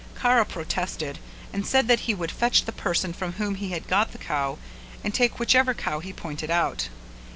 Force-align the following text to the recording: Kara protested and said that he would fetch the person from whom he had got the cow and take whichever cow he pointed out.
Kara 0.19 0.45
protested 0.47 1.19
and 1.53 1.63
said 1.63 1.87
that 1.87 1.99
he 2.09 2.15
would 2.15 2.31
fetch 2.31 2.65
the 2.65 2.71
person 2.71 3.13
from 3.13 3.33
whom 3.33 3.53
he 3.53 3.69
had 3.69 3.87
got 3.87 4.13
the 4.13 4.17
cow 4.17 4.57
and 5.03 5.13
take 5.13 5.37
whichever 5.37 5.75
cow 5.75 5.99
he 5.99 6.11
pointed 6.11 6.49
out. 6.49 6.89